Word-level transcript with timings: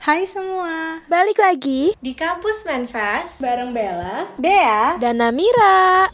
Hai 0.00 0.24
semua, 0.24 1.04
Balik 1.06 1.36
lagi 1.36 1.92
Di 1.96 2.12
kampus 2.16 2.64
Manfest 2.64 3.36
bareng 3.38 3.70
Bella. 3.70 4.32
Dea 4.36 4.96
dan 4.96 5.20
Namira. 5.20 6.08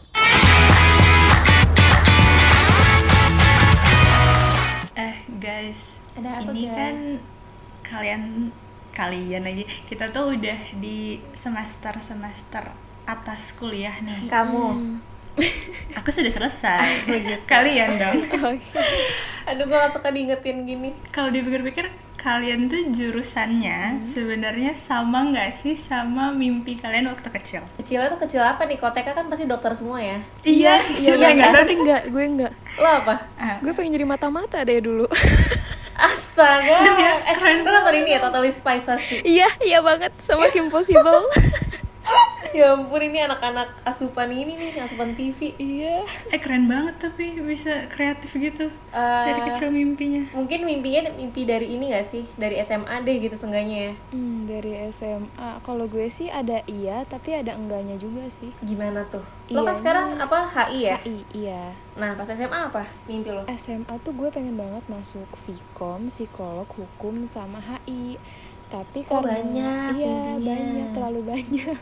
Eh 4.93 5.15
guys, 5.39 6.03
Ada 6.13 6.29
apa, 6.35 6.51
ini 6.51 6.63
guys? 6.65 6.75
kan 6.75 6.95
kalian 7.87 8.21
kalian 8.91 9.41
lagi 9.45 9.63
kita 9.87 10.11
tuh 10.11 10.35
udah 10.35 10.59
di 10.75 11.21
semester 11.31 11.95
semester 12.01 12.67
atas 13.05 13.55
kuliah 13.55 13.95
nih. 14.03 14.27
Kamu 14.27 14.65
Aku 16.01 16.09
sudah 16.09 16.33
selesai. 16.33 17.07
kalian 17.45 17.95
dong. 17.95 18.19
Aduh 19.47 19.63
gue 19.63 19.77
gak 19.77 19.95
suka 19.95 20.11
diingetin 20.11 20.67
gini 20.67 20.91
Kalau 21.07 21.31
dipikir-pikir 21.31 21.87
kalian 22.17 22.65
tuh 22.65 22.81
jurusannya 22.91 24.01
sebenarnya 24.03 24.73
sama 24.73 25.29
nggak 25.29 25.53
sih 25.53 25.77
sama 25.77 26.33
mimpi 26.33 26.73
kalian 26.75 27.13
waktu 27.13 27.29
kecil? 27.29 27.61
Kecilnya 27.77 28.09
tuh 28.09 28.19
kecil 28.25 28.41
apa 28.41 28.65
nih? 28.65 28.81
Koteka 28.81 29.13
kan 29.13 29.29
pasti 29.29 29.45
dokter 29.45 29.71
semua 29.77 30.01
ya 30.01 30.17
Iya, 30.41 30.81
Iya, 30.97 31.13
iya 31.13 31.13
enggak, 31.13 31.31
nggak 31.37 31.51
tapi 31.53 31.73
enggak, 31.77 32.01
gue 32.09 32.23
enggak. 32.25 32.51
Lo 32.81 32.89
apa? 32.89 33.15
Ah, 33.37 33.57
Gue 33.61 33.71
pengen 33.71 33.95
jadi 33.95 34.05
mata-mata 34.05 34.57
deh 34.65 34.81
dulu. 34.81 35.05
Astaga 35.97 36.77
Demi 36.85 37.01
ya, 37.01 37.13
Eh 37.25 37.33
keren 37.33 37.65
lo 37.65 37.73
nonton 37.73 37.95
ini 37.97 38.13
ya 38.13 38.19
Totally 38.21 38.53
Spies 38.53 38.85
pasti 38.85 39.17
iya, 39.25 39.49
iya 39.65 39.81
banget 39.81 40.13
sama 40.21 40.45
Kim 40.53 40.69
Possible. 40.69 41.25
Ya 42.49 42.73
ampun 42.73 43.03
ini 43.03 43.19
anak-anak 43.19 43.83
asupan 43.83 44.31
ini 44.31 44.55
nih 44.55 44.79
Asupan 44.79 45.13
TV 45.13 45.53
iya. 45.57 46.01
eh 46.31 46.39
keren 46.39 46.65
banget 46.65 46.97
tapi 46.97 47.37
bisa 47.37 47.85
kreatif 47.87 48.33
gitu 48.33 48.71
Eh, 48.89 49.25
dari 49.27 49.41
kecil 49.45 49.69
mimpinya. 49.69 50.25
Mungkin 50.31 50.63
mimpinya 50.63 51.11
mimpi 51.11 51.43
dari 51.43 51.69
ini 51.69 51.91
gak 51.91 52.07
sih? 52.07 52.25
Dari 52.33 52.57
SMA 52.59 53.03
deh 53.03 53.19
gitu 53.19 53.35
seenggaknya 53.35 53.77
ya 53.83 53.93
Hmm, 54.09 54.47
dari 54.47 54.73
SMA. 54.89 55.27
Kalau 55.61 55.85
gue 55.85 56.07
sih 56.07 56.27
ada 56.27 56.63
iya, 56.65 57.03
tapi 57.03 57.35
ada 57.35 57.53
enggaknya 57.53 57.93
juga 57.95 58.25
sih. 58.25 58.49
Gimana 58.59 59.05
tuh? 59.05 59.21
Lo 59.47 59.61
kan 59.61 59.75
Iya. 59.75 59.79
sekarang 59.79 60.07
apa? 60.17 60.39
HI 60.49 60.79
ya? 60.83 60.97
HI, 60.97 61.17
iya. 61.35 61.63
Nah 61.93 62.15
pas 62.15 62.25
SMA 62.25 62.57
apa? 62.65 62.81
Mimpi 63.05 63.29
lo? 63.29 63.43
SMA 63.51 63.93
tuh 64.01 64.13
gue 64.13 64.29
pengen 64.29 64.55
banget 64.55 64.81
masuk 64.87 65.27
Vkom, 65.37 66.07
psikolog, 66.07 66.65
hukum 66.69 67.21
sama 67.23 67.59
HI. 67.59 68.17
Tapi 68.67 68.99
Oh, 69.07 69.23
karena 69.23 69.31
banyak 69.39 69.91
iya 69.95 70.17
mimpinya. 70.35 70.43
banyak 70.43 70.87
terlalu 70.91 71.21
banyak. 71.25 71.77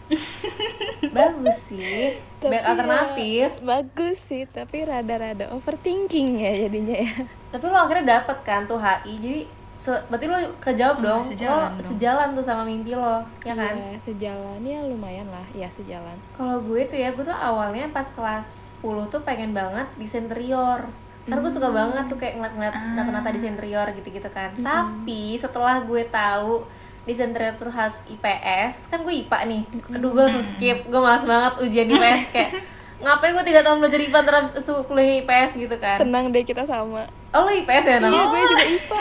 Bagus 1.18 1.58
sih 1.66 2.14
Tapi 2.38 2.52
Banyak 2.52 2.62
ya, 2.62 2.70
alternatif 2.70 3.48
bagus 3.62 4.18
sih, 4.22 4.44
tapi 4.46 4.78
rada-rada 4.84 5.50
overthinking 5.50 6.38
ya 6.38 6.52
jadinya 6.60 6.98
ya. 7.00 7.14
Tapi 7.50 7.66
lo 7.66 7.78
akhirnya 7.80 8.22
dapet 8.22 8.38
kan 8.42 8.64
tuh 8.64 8.78
HI 8.78 9.14
Jadi 9.18 9.42
se- 9.76 10.04
berarti 10.06 10.26
lo 10.26 10.38
kejawab 10.60 10.98
Oh, 10.98 11.04
dong 11.04 11.22
sejalan 11.24 11.70
Lo 11.72 11.80
dong. 11.80 11.88
sejalan 11.88 12.28
tuh 12.34 12.44
sama 12.44 12.62
mimpi 12.62 12.94
lo 12.94 13.18
Ya 13.42 13.54
kan? 13.54 13.74
Iya, 13.74 13.98
sejalan 13.98 14.60
ya 14.62 14.80
lumayan 14.84 15.26
lah, 15.28 15.46
ya 15.52 15.66
sejalan. 15.68 16.18
Kalau 16.34 16.58
gue 16.60 16.86
tuh 16.86 16.98
ya, 16.98 17.10
gue 17.10 17.22
tuh 17.22 17.34
awalnya 17.34 17.90
pas 17.90 18.06
kelas 18.08 18.46
10 18.76 19.08
tuh 19.08 19.22
pengen 19.22 19.52
banget 19.52 19.90
desain 19.96 20.26
interior 20.26 20.86
Karena 21.26 21.40
gue 21.40 21.52
suka 21.52 21.70
banget 21.70 22.06
tuh 22.06 22.16
kayak 22.16 22.34
ngeliat-ngeliat 22.36 22.72
Ah. 22.72 22.94
nata-nata 22.96 23.30
desain 23.30 23.52
interior 23.52 23.88
gitu-gitu 23.92 24.30
kan 24.30 24.54
Tapi 24.56 25.22
setelah 25.36 25.82
gue 25.82 26.06
tahu 26.06 26.64
desain 27.04 27.28
interior 27.28 27.54
tuh 27.56 27.68
harus 27.68 27.98
IPS 28.06 28.88
Kan 28.88 29.02
gue 29.02 29.14
IPA 29.20 29.40
nih 29.46 29.64
Aduh 29.92 30.10
gue 30.12 30.24
langsung 30.24 30.46
skip, 30.48 30.78
gue 30.84 31.00
malas 31.00 31.24
banget 31.24 31.54
ujian 31.60 31.88
IPS 31.88 32.22
kayak 32.30 32.52
Ngapain 32.96 33.34
gue 33.34 33.44
3 33.44 33.60
tahun 33.60 33.78
belajar 33.80 34.00
IPA 34.00 34.20
terus 34.22 34.48
tuh 34.64 34.80
kuliah 34.84 35.20
IPS 35.20 35.52
gitu 35.60 35.76
kan 35.76 35.98
Tenang 35.98 36.30
deh 36.30 36.42
kita 36.42 36.62
sama. 36.62 37.04
Oh 37.30 37.42
lo 37.42 37.52
IPS 37.52 37.86
ya 37.86 37.98
Nam? 38.00 38.08
Iya, 38.08 38.24
gue 38.24 38.40
juga 38.46 38.66
IPA. 38.66 39.00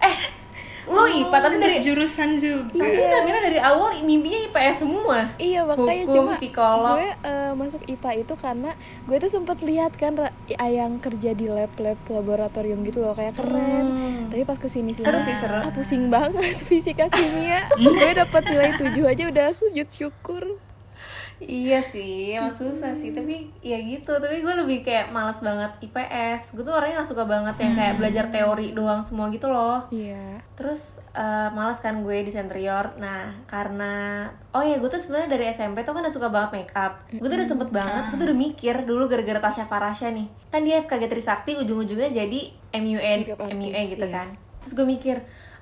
Eh, 0.00 0.14
lo 0.88 1.04
IPA 1.04 1.36
tapi 1.38 1.56
dari 1.56 1.78
jurusan 1.78 2.28
juga. 2.36 2.72
Tapi 2.74 2.96
Namira 2.98 3.38
dari 3.44 3.60
awal 3.60 4.00
mimpinya 4.02 4.38
IPS 4.48 4.76
semua 4.82 5.18
iya, 5.36 5.62
makanya 5.62 6.04
Hukum, 6.04 6.14
cuma 6.14 6.32
psikolog. 6.36 6.94
gue 6.96 7.08
eh, 7.22 7.52
masuk 7.54 7.82
IPA 7.86 8.10
itu 8.24 8.34
karena 8.34 8.70
gue 9.04 9.16
tuh 9.16 9.30
sempet 9.30 9.58
lihat 9.62 9.92
kan 9.94 10.12
ra- 10.16 10.34
yang 10.64 10.98
kerja 10.98 11.32
di 11.32 11.46
lab-lab 11.48 11.98
laboratorium 12.08 12.84
gitu 12.84 13.00
loh 13.00 13.12
kayak 13.12 13.36
keren. 13.36 13.86
Hmm. 13.88 14.20
Tapi 14.28 14.42
pas 14.44 14.58
ke 14.58 14.68
sini 14.68 14.92
sini 14.92 15.06
Seru 15.06 15.20
sih, 15.24 15.34
seru. 15.38 15.58
Ah, 15.60 15.72
pusing 15.72 16.08
banget 16.08 16.56
fisika 16.68 17.08
kimia. 17.08 17.68
gue 17.78 18.10
dapat 18.12 18.42
nilai 18.48 18.70
7 18.76 18.92
aja 19.04 19.22
udah 19.28 19.48
sujud 19.52 19.88
syukur. 19.88 20.44
Iya 21.38 21.78
sih, 21.78 22.34
emang 22.34 22.50
susah 22.50 22.90
sih. 22.98 23.14
Tapi 23.14 23.46
ya 23.62 23.78
gitu, 23.78 24.18
tapi 24.18 24.42
gue 24.42 24.54
lebih 24.58 24.82
kayak 24.82 25.14
malas 25.14 25.38
banget 25.38 25.70
IPS 25.86 26.58
Gue 26.58 26.66
tuh 26.66 26.74
orangnya 26.74 27.02
gak 27.02 27.10
suka 27.14 27.24
banget 27.30 27.54
yang 27.62 27.74
kayak 27.78 27.94
belajar 27.98 28.24
teori 28.34 28.74
doang 28.74 29.06
semua 29.06 29.30
gitu 29.30 29.46
loh. 29.46 29.86
Iya. 29.94 30.42
Terus 30.58 30.98
eh, 31.14 31.48
malas 31.54 31.78
kan 31.78 32.02
gue 32.02 32.26
di 32.26 32.34
interior 32.34 32.98
Nah 32.98 33.34
karena 33.46 34.26
Oh 34.50 34.64
ya 34.66 34.82
gue 34.82 34.90
tuh 34.90 34.98
sebenarnya 34.98 35.38
dari 35.38 35.44
SMP 35.54 35.86
tuh 35.86 35.94
kan 35.94 36.02
udah 36.02 36.14
suka 36.14 36.28
banget 36.32 36.50
make 36.50 36.72
up. 36.74 36.98
Gue 37.14 37.28
tuh 37.30 37.38
udah 37.38 37.48
sempet 37.48 37.68
banget, 37.70 38.02
gue 38.10 38.18
tuh 38.18 38.26
udah 38.26 38.38
mikir 38.38 38.74
dulu 38.82 39.06
gara-gara 39.06 39.38
Tasya 39.38 39.70
Farasya 39.70 40.10
nih. 40.10 40.26
Kan 40.50 40.66
dia 40.66 40.82
FKG 40.82 41.06
Trisakti 41.06 41.54
ujung-ujungnya 41.54 42.10
jadi 42.10 42.40
MUN, 42.74 43.18
MUA 43.38 43.80
gitu 43.94 44.06
iya. 44.08 44.14
kan. 44.22 44.28
Terus 44.66 44.72
gue 44.74 44.86
mikir 44.88 45.16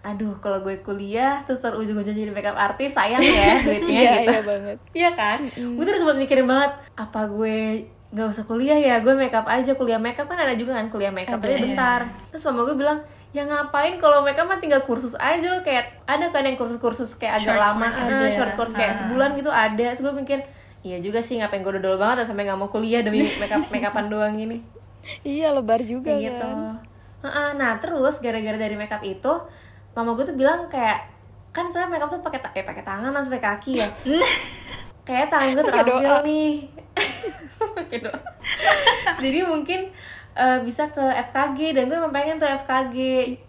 Aduh 0.06 0.39
kalau 0.39 0.62
gue 0.62 0.78
kuliah 0.81 1.43
terus 1.43 1.59
ntar 1.59 1.75
ujung-ujungnya 1.75 2.15
jadi 2.17 2.31
makeup 2.31 2.55
artist 2.56 2.94
sayang 2.94 3.19
ya 3.19 3.59
duitnya 3.67 3.91
Iya, 3.93 4.12
gitu 4.15 4.31
iya 4.31 4.41
banget. 4.41 4.77
Iya 4.93 5.11
kan? 5.12 5.39
Gue 5.50 5.83
tuh 5.83 5.91
udah 5.91 6.00
sempat 6.00 6.17
mikirin 6.17 6.47
banget 6.47 6.71
apa 6.94 7.27
gue 7.27 7.59
nggak 8.06 8.28
usah 8.28 8.44
kuliah 8.44 8.78
ya, 8.78 8.94
gue 8.99 9.12
makeup 9.12 9.43
aja 9.44 9.75
kuliah 9.75 9.99
makeup 9.99 10.25
kan 10.25 10.39
ada 10.39 10.55
juga 10.55 10.72
kan 10.72 10.87
kuliah 10.87 11.11
makeup 11.11 11.37
tapi 11.37 11.59
bentar. 11.61 12.06
Terus 12.31 12.47
mama 12.47 12.62
gue 12.65 12.77
bilang 12.77 12.99
ya 13.33 13.43
ngapain 13.43 13.99
kalau 13.99 14.22
makeup 14.22 14.47
mah 14.47 14.56
tinggal 14.56 14.81
kursus 14.81 15.12
aja 15.15 15.43
loh 15.44 15.61
kayak 15.61 16.06
ada 16.06 16.31
kan 16.31 16.41
yang 16.41 16.55
kursus-kursus 16.55 17.19
kayak 17.19 17.43
agak 17.43 17.53
Short 17.53 17.61
lama 17.61 17.84
course 17.84 18.00
ada. 18.00 18.27
short 18.31 18.53
course 18.55 18.73
kayak 18.73 18.93
Ah. 18.94 18.99
sebulan 18.99 19.31
gitu 19.34 19.50
ada 19.50 19.87
terus 19.91 20.00
gue 20.00 20.15
mikir 20.15 20.38
iya 20.81 20.97
juga 20.99 21.19
sih 21.19 21.37
ngapain 21.37 21.61
gue 21.61 21.75
dodol 21.75 21.99
banget 21.99 22.23
dan 22.23 22.27
sampai 22.27 22.47
nggak 22.47 22.56
mau 22.56 22.71
kuliah 22.71 23.03
demi 23.03 23.21
makeup 23.43 23.67
makeupan 23.67 24.06
doang 24.06 24.33
gini 24.34 24.62
Iya, 25.21 25.53
lebar 25.53 25.83
juga 25.83 26.11
kayak 26.11 26.23
gitu 26.25 26.47
kan. 27.23 27.55
Nah 27.55 27.73
terus 27.77 28.19
gara-gara 28.19 28.56
dari 28.56 28.75
makeup 28.75 29.03
itu 29.03 29.33
mama 29.97 30.12
gue 30.12 30.29
tuh 30.29 30.37
bilang 30.37 30.69
kayak 30.69 31.09
kan 31.57 31.73
soalnya 31.73 31.97
makeup 31.97 32.12
tuh 32.12 32.21
pakai 32.21 32.45
eh 32.53 32.65
pakai 32.69 32.84
tangan 32.84 33.09
langsung 33.17 33.33
pakai 33.33 33.57
kaki 33.57 33.73
ya. 33.81 33.89
Kayak 35.09 35.33
tangan 35.33 35.57
gue 35.57 35.65
terampil 35.65 36.15
nih. 36.29 36.53
Pakai 37.57 37.99
doa. 38.05 38.21
Jadi 39.25 39.39
mungkin 39.49 39.89
eh, 40.37 40.59
bisa 40.67 40.93
ke 40.93 41.01
FKG 41.01 41.73
dan 41.73 41.89
gue 41.89 41.97
emang 41.97 42.12
pengen 42.12 42.37
tuh 42.37 42.45
FKG 42.45 42.97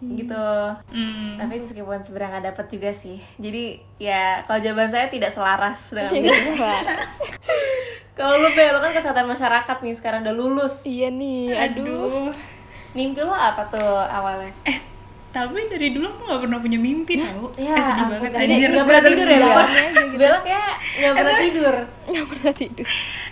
gitu. 0.00 0.48
Hmm. 0.88 1.36
tapi 1.36 1.60
meskipun 1.60 2.00
sebenarnya 2.00 2.40
nggak 2.40 2.46
dapet 2.54 2.66
juga 2.72 2.90
sih. 2.96 3.20
Jadi 3.36 3.76
ya 4.00 4.40
kalau 4.48 4.58
jawaban 4.64 4.88
saya 4.88 5.12
tidak 5.12 5.28
selaras 5.28 5.92
dengan 5.92 6.16
Tidak 6.16 6.56
selaras. 6.56 7.10
kalau 8.18 8.40
lu 8.40 8.50
Bel, 8.56 8.74
kan 8.80 8.90
kesehatan 8.90 9.28
masyarakat 9.28 9.76
nih 9.84 9.94
sekarang 9.94 10.24
udah 10.24 10.34
lulus. 10.34 10.82
Iya 10.88 11.12
nih, 11.12 11.54
aduh. 11.54 11.84
Aduh. 11.84 12.32
mimpi 12.96 13.20
lu 13.20 13.30
apa 13.30 13.68
tuh 13.68 14.00
awalnya? 14.08 14.50
Eh, 14.64 14.80
tapi 15.28 15.60
dari 15.68 15.88
dulu 15.90 16.08
aku 16.08 16.22
nggak 16.24 16.40
pernah 16.40 16.58
punya 16.58 16.78
mimpi 16.78 17.14
tau. 17.16 17.52
Ya, 17.54 17.72
eh, 17.72 17.82
sedih 17.82 18.04
banget 18.06 18.30
Jadi 18.32 18.48
anjir. 18.50 18.68
nggak 18.70 18.86
pernah 18.86 19.02
tidur 19.04 19.26
ya, 19.26 19.38
Bella? 19.38 19.64
Bella 20.14 20.38
kayak 20.40 20.72
nggak 20.98 21.14
pernah 21.14 21.34
tidur. 21.36 21.74
Nggak 22.02 22.26
pernah 22.26 22.52
tidur. 22.54 22.86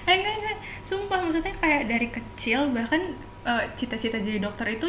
Eh, 0.05 0.13
enggak, 0.13 0.35
enggak. 0.37 0.57
Sumpah, 0.83 1.19
maksudnya 1.19 1.55
kayak 1.57 1.83
dari 1.87 2.09
kecil 2.09 2.61
bahkan 2.71 3.03
eh, 3.43 3.65
cita-cita 3.75 4.17
jadi 4.19 4.39
dokter 4.39 4.67
itu 4.71 4.87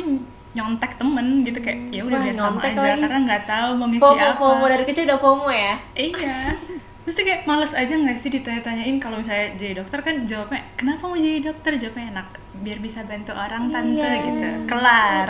nyontek 0.50 0.97
temen 0.97 1.44
gitu 1.44 1.59
kayak 1.59 1.79
ya 1.91 2.01
udah 2.01 2.18
biar 2.18 2.34
sama 2.34 2.57
aja 2.59 2.73
lagi. 2.73 2.97
karena 3.00 3.19
nggak 3.24 3.44
tahu 3.45 3.69
mau 3.75 3.85
misi 3.85 4.01
FOMO, 4.01 4.18
apa. 4.18 4.35
FOMO 4.35 4.66
dari 4.66 4.84
kecil 4.84 5.03
udah 5.06 5.19
FOMO 5.19 5.50
ya. 5.50 5.74
Iya. 5.94 6.38
Mesti 7.07 7.22
kayak 7.24 7.41
males 7.45 7.72
aja 7.72 7.94
nggak 7.94 8.18
sih 8.18 8.28
ditanya-tanyain 8.28 9.00
kalau 9.00 9.16
misalnya 9.18 9.56
jadi 9.56 9.79
dokter 9.79 10.01
kan 10.01 10.28
jawabnya 10.28 10.59
kenapa 10.75 11.07
mau 11.07 11.16
jadi 11.16 11.39
dokter 11.41 11.72
jawabnya 11.78 12.06
enak 12.12 12.28
biar 12.57 12.78
bisa 12.78 13.00
bantu 13.01 13.31
orang 13.31 13.69
tante 13.69 13.95
Iya. 13.95 14.25
gitu 14.25 14.50
kelar 14.68 15.29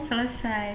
selesai 0.00 0.66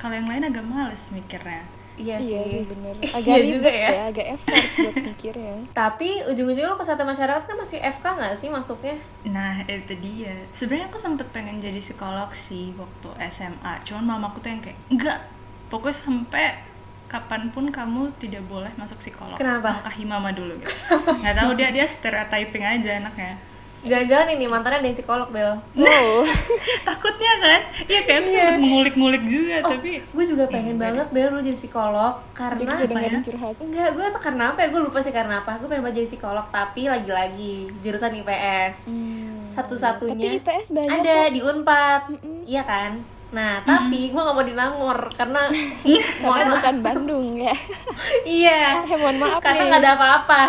kalau 0.00 0.16
yang 0.16 0.24
lain 0.24 0.48
agak 0.48 0.64
males 0.64 1.12
mikirnya 1.12 1.60
Iya, 2.00 2.16
Iya 2.16 2.40
sih. 2.40 2.50
sih 2.50 2.62
bener. 2.64 2.94
Iya 3.04 3.12
Agak 3.12 3.36
ribet 3.36 3.52
juga 3.52 3.70
ya. 3.70 3.88
ya. 3.92 4.02
agak 4.08 4.26
effort 4.32 4.64
buat 4.74 4.94
mikirnya. 5.04 5.54
Tapi 5.84 6.08
ujung-ujungnya 6.24 6.72
lo 6.72 6.76
kesehatan 6.80 7.04
masyarakat 7.04 7.42
kan 7.44 7.56
masih 7.60 7.76
FK 7.76 8.04
nggak 8.16 8.34
sih 8.34 8.48
masuknya? 8.48 8.96
Nah 9.28 9.60
itu 9.62 9.94
dia. 10.00 10.32
Sebenarnya 10.50 10.88
aku 10.88 10.96
sempet 10.96 11.28
pengen 11.28 11.60
jadi 11.60 11.76
psikolog 11.76 12.32
sih 12.32 12.72
waktu 12.72 13.08
SMA. 13.28 13.84
Cuman 13.84 14.16
mamaku 14.16 14.40
tuh 14.40 14.48
yang 14.48 14.64
kayak 14.64 14.80
enggak. 14.88 15.20
Pokoknya 15.68 15.92
sampai 15.94 16.46
kapan 17.04 17.52
pun 17.52 17.68
kamu 17.68 18.08
tidak 18.16 18.48
boleh 18.48 18.72
masuk 18.80 18.96
psikolog. 18.96 19.36
Kenapa? 19.36 19.84
Makahi 19.84 20.08
mama 20.08 20.32
dulu 20.32 20.56
gitu. 20.56 20.72
Nggak 21.20 21.36
tahu 21.36 21.50
dia 21.52 21.68
dia 21.68 21.84
stereotyping 21.84 22.64
aja 22.64 22.96
anaknya. 22.96 23.36
Jangan-jangan 23.80 24.28
ini 24.30 24.44
mantannya 24.44 24.78
ada 24.78 24.86
yang 24.86 24.94
psikolog 24.94 25.28
Bel. 25.28 25.56
Wow. 25.72 26.28
Takutnya 26.86 27.32
kan? 27.38 27.60
Iya 27.82 28.00
kayak 28.02 28.18
aku 28.18 28.28
sempet 28.28 28.58
ngulik-ngulik 28.60 29.24
juga 29.24 29.54
Oh, 29.58 29.70
tapi 29.72 29.90
gue 30.00 30.24
juga 30.26 30.44
pengen 30.46 30.76
banget 30.76 31.08
Bel 31.08 31.28
dulu 31.28 31.40
jadi 31.40 31.56
psikolog 31.56 32.14
karena 32.30 32.60
dengerin 32.68 32.92
ya? 33.10 33.20
curhat. 33.24 33.54
Enggak, 33.56 33.88
gue 33.90 34.04
tuh 34.10 34.22
karena 34.22 34.44
apa 34.50 34.58
ya? 34.58 34.68
Gue 34.68 34.80
lupa 34.82 34.98
sih 34.98 35.10
karena 35.10 35.40
apa. 35.40 35.56
Gue 35.56 35.66
pengen 35.66 35.82
banget 35.82 35.96
jadi 35.98 36.08
psikolog, 36.10 36.44
tapi 36.48 36.82
lagi-lagi 36.86 37.52
jurusan 37.78 38.12
IPS. 38.16 38.74
Hmm. 38.84 39.40
Satu-satunya 39.50 40.12
Tapi 40.12 40.38
IPS 40.38 40.66
banyak 40.70 40.92
ada 40.96 41.16
kok. 41.16 41.32
di 41.32 41.40
Unpad. 41.40 42.02
Mm-mm. 42.12 42.36
Iya 42.44 42.62
kan? 42.62 42.92
Nah, 43.30 43.62
tapi 43.62 44.10
gue 44.10 44.20
gak 44.20 44.34
mau 44.34 44.42
di 44.42 44.52
Nangor 44.52 44.98
karena 45.14 45.46
Karena 46.20 46.50
bukan 46.52 46.76
Bandung 46.80 47.26
ya. 47.34 47.54
Iya. 48.26 48.82
Eh, 48.82 48.96
mohon 48.98 49.16
maaf 49.16 49.40
karena 49.40 49.62
nih. 49.62 49.68
nggak 49.68 49.80
ada 49.80 49.90
apa-apa. 49.94 50.42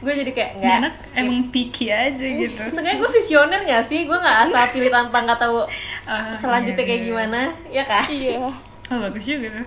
Gue 0.00 0.12
jadi 0.16 0.30
kayak 0.30 0.50
nggak. 0.56 0.76
anak 0.78 0.94
skip. 0.98 1.18
emang 1.18 1.38
picky 1.48 1.86
aja 1.88 2.24
gitu 2.24 2.60
Sebenarnya 2.66 2.96
gue 2.98 3.10
visioner 3.12 3.60
gak 3.62 3.84
sih? 3.84 4.00
Gue 4.04 4.16
gak 4.16 4.38
asal 4.44 4.64
pilih 4.72 4.88
tanpa 4.88 5.20
nggak 5.20 5.38
tahu 5.38 5.60
Ah, 6.02 6.32
selanjutnya 6.34 6.80
iya, 6.80 6.88
kayak 6.88 7.00
iya. 7.00 7.06
gimana, 7.06 7.40
ya 7.68 7.82
kak? 7.84 8.04
Iya. 8.08 8.48
oh 8.90 8.98
bagus 8.98 9.22
juga 9.22 9.46
tuh 9.60 9.66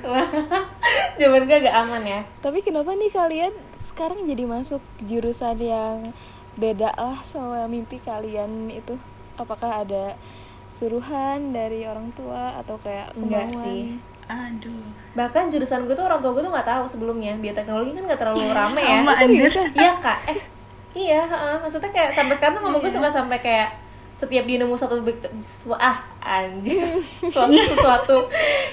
Zaman 1.16 1.42
gue 1.44 1.56
agak 1.56 1.76
aman 1.78 2.04
ya. 2.04 2.22
Tapi 2.40 2.60
kenapa 2.60 2.92
nih 2.92 3.08
kalian 3.08 3.54
sekarang 3.80 4.26
jadi 4.26 4.44
masuk 4.44 4.82
jurusan 5.00 5.56
yang 5.58 6.12
beda 6.54 6.92
lah 6.92 7.22
sama 7.24 7.64
mimpi 7.66 7.98
kalian 7.98 8.68
itu? 8.68 8.98
Apakah 9.34 9.86
ada 9.86 10.18
suruhan 10.70 11.54
dari 11.54 11.86
orang 11.86 12.10
tua 12.12 12.58
atau 12.58 12.76
kayak 12.78 13.14
Enggak 13.14 13.54
sih. 13.56 13.96
Aduh 14.26 14.86
Bahkan 15.14 15.48
jurusan 15.48 15.86
gue 15.86 15.94
tuh 15.94 16.02
orang 16.02 16.20
tua 16.20 16.32
gue 16.32 16.42
tuh 16.42 16.50
nggak 16.50 16.66
tahu 16.66 16.84
sebelumnya. 16.88 17.38
Bioteknologi 17.38 17.94
kan 17.94 18.04
gak 18.08 18.18
terlalu 18.18 18.50
rame 18.50 18.82
ya. 18.82 19.06
anjir 19.06 19.46
Iya 19.72 19.94
kak. 19.98 20.18
Eh, 20.26 20.40
iya. 20.96 21.22
heeh. 21.22 21.56
Maksudnya 21.60 21.90
kayak 21.90 22.12
sampai 22.12 22.34
sekarang 22.34 22.58
tuh 22.58 22.64
mama 22.64 22.78
gue 22.78 22.90
suka 22.90 23.08
sampai 23.08 23.38
kayak 23.38 23.70
setiap 24.14 24.46
dia 24.46 24.56
nemu 24.56 24.74
satu 24.74 25.02
ah 25.74 25.98
anjir 26.20 26.96
suatu 27.34 27.52
sesuatu 27.52 28.18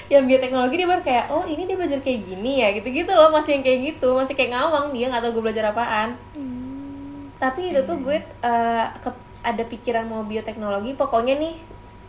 yang 0.07 0.23
bioteknologi 0.23 0.77
dia 0.77 0.87
baru 0.87 1.01
kayak 1.01 1.25
oh 1.27 1.43
ini 1.43 1.65
dia 1.65 1.75
belajar 1.75 1.99
kayak 1.99 2.23
gini 2.23 2.61
ya 2.61 2.71
gitu 2.71 2.87
gitu 2.87 3.11
loh 3.11 3.27
masih 3.27 3.57
yang 3.57 3.63
kayak 3.65 3.79
gitu 3.91 4.15
masih 4.15 4.31
kayak 4.31 4.53
ngawang 4.53 4.93
dia 4.93 5.09
nggak 5.09 5.19
tahu 5.19 5.41
gue 5.41 5.43
belajar 5.43 5.65
apaan 5.67 6.13
Hmm. 6.31 7.33
tapi 7.35 7.73
itu 7.73 7.83
tuh 7.83 7.99
gue 7.99 8.15
eh, 8.21 8.85
ke- 8.97 9.21
ada 9.41 9.63
pikiran 9.65 10.05
mau 10.05 10.21
bioteknologi 10.23 10.93
pokoknya 10.93 11.35
nih 11.35 11.53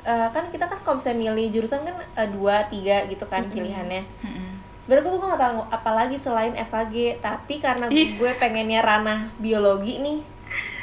eh, 0.02 0.28
kan 0.28 0.44
kita 0.49 0.64
kan 0.64 0.78
kalau 0.81 0.96
misalnya 0.96 1.31
milih 1.31 1.46
jurusan 1.50 1.81
kan 1.81 1.94
eh, 1.96 2.28
dua 2.28 2.66
tiga 2.66 3.06
gitu 3.06 3.25
kan 3.25 3.43
pilihannya. 3.46 4.02
Mm-mm. 4.20 4.50
sebenarnya 4.78 5.04
gue 5.04 5.14
tuh 5.14 5.28
gak 5.28 5.38
tahu 5.40 5.58
apa 5.70 5.90
lagi 5.93 6.16
selain 6.16 6.52
FKG 6.52 6.94
tapi 7.19 7.54
karena 7.56 7.87
gue 7.88 8.31
pengennya 8.37 8.81
ranah 8.81 9.31
biologi 9.37 9.99
nih. 9.99 10.19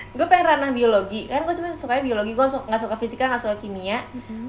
Gue 0.09 0.25
pengen 0.25 0.47
ranah 0.47 0.71
biologi. 0.71 1.27
Kan 1.27 1.43
gue 1.43 1.53
cuma 1.53 1.69
suka 1.71 1.99
biologi 1.99 2.31
gue 2.31 2.41
nggak 2.41 2.79
suka 2.79 2.95
fisika 2.95 3.27
nggak 3.27 3.43
suka 3.43 3.55
kimia. 3.57 3.99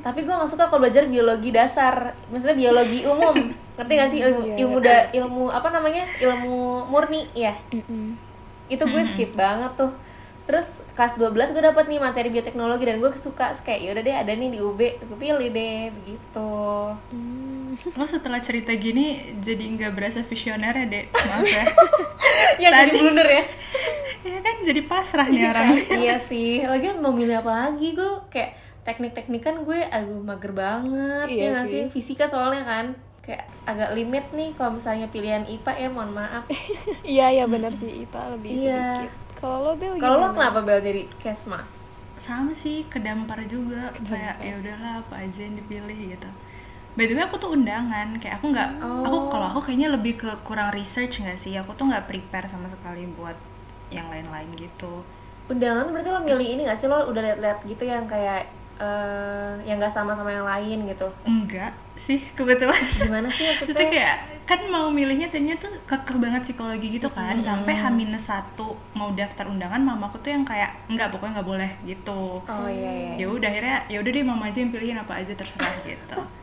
Tapi 0.01 0.23
gue 0.23 0.31
nggak 0.31 0.49
suka 0.49 0.65
kalau 0.65 0.81
belajar 0.81 1.05
biologi 1.05 1.51
dasar. 1.51 1.95
Maksudnya 2.27 2.57
biologi 2.57 3.03
umum. 3.05 3.37
Ngerti 3.77 3.93
gak 3.93 4.09
sih 4.09 4.19
ilmu 4.21 4.41
Iya. 4.41 4.55
ilmu 4.57 4.79
da- 4.79 5.09
ilmu 5.11 5.45
apa 5.49 5.69
namanya? 5.69 6.05
Ilmu 6.17 6.57
murni 6.87 7.27
ya. 7.35 7.53
Mm-mm. 7.71 8.15
itu 8.69 8.81
gue 8.81 9.03
skip 9.05 9.35
banget 9.35 9.75
tuh 9.75 9.91
terus 10.51 10.69
kelas 10.93 11.15
12 11.15 11.31
gue 11.53 11.63
dapet 11.63 11.87
nih 11.87 12.03
materi 12.03 12.27
bioteknologi 12.29 12.83
dan 12.83 12.99
gue 12.99 13.11
suka 13.17 13.49
Terus 13.49 13.63
kayak 13.63 13.81
yaudah 13.81 14.03
deh 14.03 14.17
ada 14.17 14.33
nih 14.33 14.51
di 14.51 14.59
UB 14.59 14.75
gue 14.99 15.15
pilih 15.17 15.47
deh 15.49 15.95
begitu. 15.95 16.51
Hmm. 17.15 17.79
lo 17.95 18.03
setelah 18.05 18.43
cerita 18.43 18.75
gini 18.75 19.07
jadi 19.39 19.63
nggak 19.63 19.93
berasa 19.93 20.21
visioner 20.21 20.75
ya 20.75 20.87
dek? 20.87 21.07
Maaf 21.31 21.47
ya. 21.47 21.65
Ya 22.59 22.69
jadi 22.77 22.91
blunder 22.93 23.25
ya. 23.25 23.45
Ya 24.21 24.39
kan 24.43 24.57
jadi 24.61 24.81
pasrah 24.83 25.25
nih 25.25 25.45
orang. 25.47 25.79
iya 25.95 26.19
sih. 26.19 26.61
Lagi 26.61 26.91
mau 26.95 27.15
milih 27.15 27.39
apa 27.39 27.71
lagi? 27.71 27.95
Gue 27.95 28.11
kayak 28.27 28.59
teknik-teknik 28.83 29.41
kan 29.41 29.63
gue 29.63 29.79
aduh 29.81 30.19
mager 30.19 30.51
banget 30.51 31.31
Iya 31.31 31.39
ya 31.39 31.49
nggak 31.55 31.67
sih. 31.67 31.81
sih. 31.81 31.85
Fisika 31.95 32.27
soalnya 32.27 32.67
kan. 32.67 32.87
Kayak 33.23 33.47
agak 33.65 33.95
limit 33.95 34.27
nih 34.35 34.51
kalau 34.59 34.75
misalnya 34.75 35.07
pilihan 35.07 35.47
IPA 35.47 35.73
ya 35.79 35.89
mohon 35.89 36.11
maaf. 36.11 36.45
Iya 37.07 37.31
ya 37.33 37.45
benar 37.47 37.71
sih. 37.71 38.03
IPA 38.03 38.23
lebih 38.35 38.51
Iya. 38.59 38.83
sedikit. 38.99 39.13
Kalau 39.41 39.59
lo 39.65 39.73
Bel 39.81 39.97
kalau 39.97 40.17
lo 40.21 40.29
kenapa 40.37 40.61
bel 40.61 40.85
jadi 40.85 41.09
kesmas 41.17 41.97
sama 42.21 42.53
sih 42.53 42.85
kedampar 42.93 43.41
juga. 43.49 43.89
Kayak 44.05 44.37
ya 44.45 44.55
udahlah 44.61 44.93
apa 45.01 45.25
aja 45.25 45.41
yang 45.41 45.57
dipilih 45.57 46.13
gitu. 46.13 46.29
By 46.93 47.09
the 47.09 47.17
way 47.17 47.25
aku 47.25 47.41
tuh 47.41 47.57
undangan. 47.57 48.21
Kayak 48.21 48.45
aku 48.45 48.53
nggak 48.53 48.71
aku 48.85 49.17
Oh. 49.17 49.33
kalau 49.33 49.47
aku 49.57 49.61
kayaknya 49.65 49.89
lebih 49.97 50.21
ke 50.21 50.31
kurang 50.45 50.69
research 50.77 51.25
nggak 51.25 51.41
sih? 51.41 51.57
Aku 51.57 51.73
tuh 51.73 51.89
nggak 51.89 52.05
prepare 52.05 52.45
sama 52.53 52.69
sekali 52.69 53.09
buat 53.17 53.35
yang 53.89 54.13
lain-lain 54.13 54.53
gitu. 54.61 55.01
Undangan 55.49 55.89
berarti 55.91 56.09
lo 56.13 56.21
milih 56.23 56.47
ini 56.47 56.63
gak 56.63 56.79
sih? 56.79 56.87
Lo 56.87 57.11
udah 57.11 57.23
liat-liat 57.27 57.59
gitu 57.67 57.83
yang 57.83 58.07
kayak 58.07 58.47
eh 58.81 59.53
yang 59.69 59.77
gak 59.77 59.93
sama 59.93 60.17
sama 60.17 60.33
yang 60.33 60.49
lain 60.49 60.89
gitu. 60.89 61.05
Enggak 61.29 61.77
sih 62.01 62.25
kebetulan. 62.33 62.81
Gimana 62.97 63.29
sih 63.29 63.45
Maksudnya? 63.45 63.69
Maksudnya 63.69 63.89
kayak 63.93 64.17
kan 64.49 64.61
mau 64.73 64.89
milihnya 64.89 65.29
tadinya 65.29 65.55
tuh 65.61 65.71
kekeh 65.85 66.17
banget 66.17 66.41
psikologi 66.49 66.97
gitu 66.97 67.13
kan. 67.13 67.37
Sampai 67.45 67.77
H 67.77 67.93
satu 68.17 68.73
mau 68.97 69.13
daftar 69.13 69.47
undangan 69.53 69.85
mamaku 69.85 70.17
tuh 70.25 70.33
yang 70.33 70.49
kayak 70.49 70.73
enggak 70.89 71.13
pokoknya 71.13 71.39
nggak 71.39 71.49
boleh 71.53 71.71
gitu. 71.85 72.41
Oh 72.41 72.69
iya 72.73 72.91
iya 72.91 73.13
ya 73.21 73.27
udah 73.29 73.49
akhirnya 73.53 73.77
ya 73.93 73.97
udah 74.01 74.11
deh 74.17 74.25
mama 74.25 74.49
aja 74.49 74.59
yang 74.65 74.73
pilihin 74.73 74.97
apa 74.97 75.13
aja 75.21 75.33
terserah 75.37 75.75
gitu. 75.85 76.19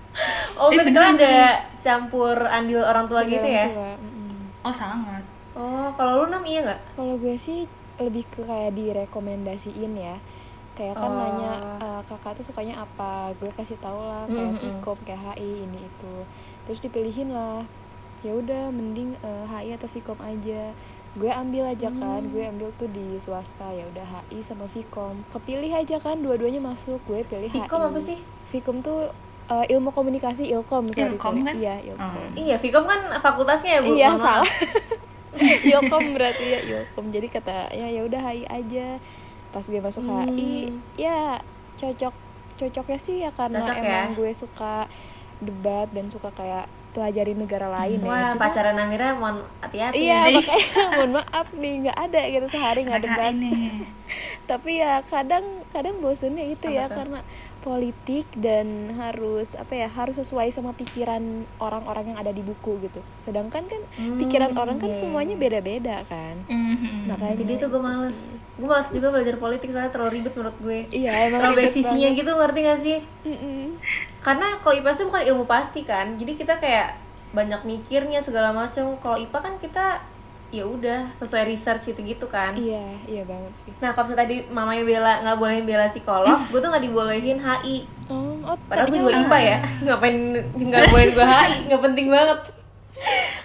Oh 0.57 0.73
Eh, 0.73 0.81
berarti 0.81 0.89
beneran 0.97 1.13
kan 1.13 1.21
ada 1.21 1.45
campur 1.77 2.37
andil 2.49 2.81
orang 2.81 3.05
tua 3.05 3.21
Iya, 3.21 3.37
gitu 3.37 3.47
ya? 3.53 3.65
tua, 3.69 3.93
mm-mm. 4.01 4.65
oh 4.65 4.73
sangat. 4.73 5.21
Oh 5.53 5.93
kalau 5.93 6.25
lu 6.25 6.33
nam 6.33 6.41
iya 6.41 6.65
nggak? 6.65 6.81
Kalau 6.97 7.21
gue 7.21 7.37
sih 7.37 7.69
lebih 8.01 8.25
ke 8.25 8.41
kayak 8.41 8.73
direkomendasiin 8.73 9.93
ya. 9.93 10.17
Kayak 10.77 10.94
kan 10.95 11.09
Oh. 11.09 11.18
nanya 11.18 11.51
"Eh, 11.75 12.01
kakak 12.06 12.38
tuh 12.38 12.45
sukanya 12.45 12.75
apa, 12.79 13.12
gue 13.33 13.50
kasih 13.51 13.75
tau 13.77 13.97
lah 14.00 14.24
kayak 14.25 14.53
Mhm. 14.53 14.62
Vkom, 14.77 14.97
kayak 15.01 15.21
HI 15.33 15.65
ini 15.65 15.79
itu. 15.81 16.13
Terus 16.63 16.79
dipilihin 16.79 17.29
lah. 17.29 17.65
Ya 18.19 18.31
udah 18.31 18.69
mending 18.69 19.18
eh, 19.19 19.45
HI 19.47 19.74
atau 19.74 19.88
Vkom 19.88 20.18
aja. 20.19 20.69
Gue 21.13 21.33
ambil 21.33 21.65
aja 21.65 21.89
kan, 21.91 22.21
gue 22.24 22.44
ambil 22.44 22.69
tuh 22.75 22.85
di 22.88 23.18
swasta 23.18 23.65
ya 23.69 23.81
udah 23.88 24.06
HI 24.06 24.38
sama 24.39 24.65
Vkom. 24.68 25.25
Kepilih 25.27 25.71
aja 25.71 25.97
kan 25.97 26.18
dua-duanya 26.18 26.62
masuk, 26.62 27.01
gue 27.03 27.21
pilih 27.23 27.47
HI. 27.47 27.65
Vkom 27.65 27.81
apa 27.83 28.00
sih? 28.00 28.21
Vkom 28.47 28.80
tuh 28.80 29.09
eh, 29.47 29.65
ilmu 29.71 29.89
komunikasi 29.89 30.45
Ilkom, 30.45 30.91
sorry, 30.91 31.09
Ilkom 31.09 31.33
sorry. 31.33 31.41
kan? 31.41 31.56
Iya, 31.56 31.75
Ilkom. 31.85 32.03
Hmm. 32.12 32.35
iya 32.35 32.56
Vkom 32.56 32.83
kan 32.83 33.00
fakultasnya 33.18 33.71
ya 33.71 33.81
bu 33.81 33.89
Iya 33.91 34.07
Mohon 34.09 34.19
maaf. 34.19 34.27
salah. 34.44 34.50
Ilkom 35.71 36.06
berarti 36.12 36.45
ya 36.45 36.59
Ilkom. 36.62 37.06
Jadi 37.09 37.27
kata 37.30 37.56
ya 37.71 37.88
ya 37.88 38.01
udah 38.03 38.21
HI 38.23 38.44
aja. 38.44 38.88
Pas 39.49 39.63
gue 39.63 39.79
masuk 39.79 40.03
Hmm. 40.03 40.27
HI, 40.27 40.69
ya 40.95 41.39
cocok 41.75 42.13
cocoknya 42.55 42.97
sih 42.97 43.21
ya 43.21 43.29
karena 43.29 43.61
Cocok 43.61 43.75
ya? 43.75 43.83
emang 43.85 44.09
gue 44.13 44.31
suka 44.31 44.89
debat 45.38 45.85
dan 45.88 46.07
suka 46.07 46.29
kayak 46.31 46.65
pelajari 46.89 47.31
negara 47.31 47.69
lain 47.69 47.99
ya. 47.99 48.07
Wah, 48.07 48.27
Cuma- 48.27 48.41
pacaran 48.44 48.73
Amira 48.75 49.13
mohon 49.13 49.38
hati-hati. 49.59 50.01
Iya 50.01 50.19
Ih. 50.27 50.35
makanya 50.35 50.65
mohon 50.91 51.11
maaf 51.13 51.47
nih 51.53 51.73
nggak 51.83 51.97
ada 52.01 52.21
gitu 52.27 52.47
sehari 52.49 52.81
nggak 52.81 53.01
debat. 53.03 53.31
ini 53.31 53.53
Tapi 54.49 54.71
ya 54.77 55.03
kadang 55.03 55.44
kadang 55.67 55.95
bosennya 55.97 56.45
itu 56.47 56.65
Apa 56.65 56.73
ya 56.73 56.85
tuh? 56.85 56.95
karena 56.97 57.19
politik 57.57 58.25
dan 58.33 58.68
harus 58.94 59.54
apa 59.54 59.74
ya 59.75 59.88
harus 59.88 60.15
sesuai 60.15 60.50
sama 60.50 60.71
pikiran 60.71 61.21
orang-orang 61.57 62.12
yang 62.12 62.18
ada 62.18 62.30
di 62.30 62.39
buku 62.39 62.77
gitu. 62.81 63.00
Sedangkan 63.18 63.65
kan 63.65 63.81
Hmm, 63.94 64.18
pikiran 64.18 64.54
orang 64.54 64.77
kan 64.77 64.89
iya. 64.89 64.98
semuanya 64.98 65.33
beda-beda 65.33 66.02
kan. 66.04 66.37
Mhm. 66.45 67.07
Makanya 67.07 67.35
Jadi 67.37 67.54
itu 67.56 67.66
gue 67.68 67.81
males. 67.81 68.19
Gue 68.54 68.66
males 68.66 68.90
juga 68.90 69.07
belajar 69.09 69.35
politik 69.35 69.69
soalnya 69.69 69.90
terlalu 69.90 70.11
ribet 70.18 70.33
menurut 70.33 70.57
gue. 70.57 70.80
Iya 70.90 71.11
emang 71.28 71.40
Terlalu 71.44 71.61
sisinya 71.69 71.94
banget. 72.07 72.19
gitu 72.19 72.31
ngerti 72.33 72.59
gak 72.61 72.80
sih? 72.80 72.97
Mm-mm. 73.23 73.61
Karena 74.19 74.47
kalau 74.59 74.76
IPS 74.76 74.97
itu 74.97 75.06
bukan 75.06 75.23
ilmu 75.26 75.44
pasti 75.45 75.81
kan. 75.81 76.16
Jadi 76.16 76.31
kita 76.33 76.56
kayak 76.56 76.97
banyak 77.30 77.61
mikirnya 77.64 78.19
segala 78.19 78.49
macam. 78.49 78.97
Kalau 78.97 79.16
IPA 79.16 79.40
kan 79.40 79.54
kita 79.57 79.85
ya 80.47 80.63
udah 80.63 81.11
sesuai 81.19 81.44
research 81.51 81.92
gitu 81.92 81.99
gitu 82.04 82.25
kan. 82.31 82.56
Iya 82.56 82.95
iya 83.04 83.23
banget 83.27 83.54
sih. 83.68 83.71
Nah 83.83 83.92
kalau 83.92 84.07
misalnya 84.07 84.23
tadi 84.23 84.35
mamanya 84.47 84.83
bela 84.87 85.13
nggak 85.23 85.37
bolehin 85.37 85.66
bela 85.68 85.85
psikolog, 85.92 86.39
gue 86.51 86.59
tuh 86.59 86.69
nggak 86.71 86.83
dibolehin 86.87 87.39
HI. 87.39 87.77
Oh, 88.07 88.39
oh 88.47 88.56
Padahal 88.71 88.87
gue 88.87 88.95
tadinya 88.95 89.11
juga. 89.11 89.27
IPA 89.27 89.39
ya, 89.44 89.57
ngapain 89.83 90.18
nggak 90.56 90.83
bolehin 90.92 91.11
gue 91.11 91.25
HI, 91.27 91.56
nggak 91.68 91.81
penting 91.83 92.07
banget. 92.07 92.39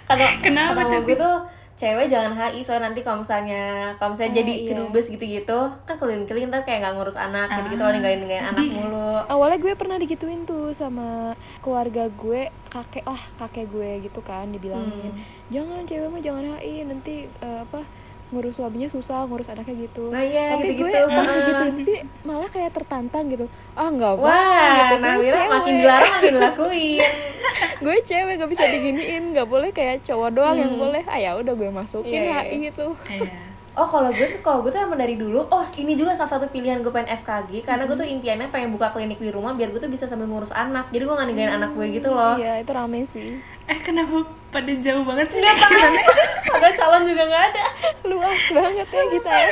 Karena 0.07 0.27
Kenapa 0.41 0.81
kata 0.87 0.97
gue 1.05 1.17
tuh 1.19 1.37
cewek 1.75 2.07
jangan 2.07 2.33
HI 2.33 2.61
soalnya 2.61 2.89
nanti 2.89 3.01
kalau 3.01 3.21
misalnya 3.21 3.63
kalau 3.97 4.13
misalnya 4.13 4.31
Oh, 4.31 4.39
jadi 4.39 4.53
iya. 4.55 4.69
kedubes 4.69 5.07
gitu-gitu 5.09 5.59
kan 5.83 5.95
keliling-keliling 5.97 6.49
ntar 6.49 6.63
kayak 6.63 6.79
nggak 6.81 6.95
ngurus 6.95 7.17
anak 7.17 7.49
gitu-gitu 7.51 7.83
ninggalin 7.83 8.19
ninggalin 8.19 8.47
anak 8.47 8.67
mulu 8.69 9.11
Awalnya 9.25 9.59
gue 9.59 9.73
pernah 9.75 9.97
digituin 9.97 10.43
tuh 10.43 10.71
sama 10.73 11.33
keluarga 11.59 12.07
gue, 12.09 12.43
kakek 12.69 13.03
lah, 13.03 13.23
kakek 13.37 13.67
gue 13.67 13.91
gitu 14.03 14.21
kan 14.21 14.47
dibilangin, 14.47 15.11
Hmm. 15.11 15.21
"Jangan 15.49 15.83
cewek 15.83 16.09
mah 16.09 16.21
jangan 16.21 16.45
HI, 16.55 16.85
nanti 16.85 17.15
eh, 17.27 17.59
apa 17.61 17.81
ngurus 18.33 18.57
suaminya 18.57 18.89
susah, 18.89 19.23
ngurus 19.25 19.47
anaknya 19.47 19.77
gitu." 19.83 20.09
Nah, 20.09 20.19
iya, 20.19 20.57
Tapi 20.57 20.73
gitu-gitu. 20.73 20.89
gue 20.89 21.13
pas 21.13 21.23
Ah. 21.23 21.35
digituin 21.37 21.77
sih 21.79 21.99
malah 22.23 22.49
kayak 22.49 22.73
tertantang 22.73 23.25
gitu. 23.29 23.45
Ah, 23.73 23.87
enggak 23.87 24.13
mau 24.15 24.25
wah 24.25 24.69
gitu. 24.75 24.95
nah 24.99 25.15
Gue 25.15 25.29
cewek. 25.29 25.49
makin 25.49 25.75
dilarang 25.77 26.11
makin 26.11 26.33
dilakuin 26.33 27.01
gue 27.85 27.97
cewek 28.01 28.33
gak 28.37 28.51
bisa 28.51 28.65
diginiin, 28.65 29.23
nggak 29.31 29.45
boleh 29.47 29.71
kayak 29.71 30.01
cowok 30.03 30.31
doang 30.33 30.57
yang 30.57 30.73
Hmm. 30.73 30.83
boleh. 30.83 31.03
Ah 31.05 31.19
ya 31.19 31.31
udah 31.35 31.53
gue 31.53 31.69
masukin 31.69 32.15
Iya, 32.17 32.23
iya, 32.25 32.39
HI 32.43 32.57
gitu. 32.67 32.87
Iya. 33.07 33.33
oh 33.73 33.89
kalau 33.89 34.09
gue 34.11 34.27
tuh 34.27 34.41
kalau 34.41 34.61
gue 34.61 34.69
tuh 34.69 34.79
emang 34.79 34.97
dari 34.97 35.17
dulu 35.17 35.49
oh 35.49 35.65
ini 35.75 35.93
juga 35.93 36.13
salah 36.13 36.29
satu 36.31 36.45
pilihan 36.47 36.79
gue 36.79 36.89
pengen 36.89 37.09
FKG 37.15 37.65
karena 37.65 37.83
gue 37.83 37.97
tuh 37.97 38.05
impiannya 38.05 38.47
pengen 38.47 38.69
buka 38.71 38.93
klinik 38.93 39.17
di 39.17 39.29
rumah 39.29 39.57
biar 39.57 39.73
gue 39.73 39.81
tuh 39.81 39.89
bisa 39.89 40.05
sambil 40.05 40.29
ngurus 40.29 40.53
anak 40.53 40.89
jadi 40.89 41.03
gue 41.03 41.15
nggak 41.15 41.25
ninggalin 41.27 41.53
anak 41.57 41.71
gue 41.73 41.87
gitu 41.91 42.09
loh 42.09 42.37
Iya, 42.37 42.61
itu 42.61 42.69
rame 42.71 43.01
sih. 43.03 43.41
Eh 43.65 43.79
kenapa 43.79 44.17
pada 44.49 44.73
jauh 44.75 45.03
banget 45.03 45.27
sih? 45.29 45.39
Nggak 45.39 45.57
tahu. 45.57 45.95
Padahal 46.53 46.75
calon 46.75 47.03
juga 47.05 47.23
nggak 47.25 47.45
ada. 47.49 47.65
Luas 48.05 48.43
banget 48.49 48.89
ya 48.89 49.03
kita 49.09 49.31
ya. 49.33 49.49